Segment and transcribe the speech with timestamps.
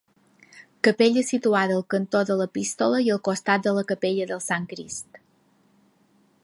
[0.85, 5.23] Capella situada al cantó de l'epístola i al costat de la capella del Sant Crist.